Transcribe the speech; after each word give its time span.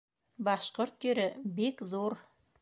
Башҡорт 0.47 1.07
ере 1.09 1.27
бик 1.61 1.85
ҙур. 1.93 2.19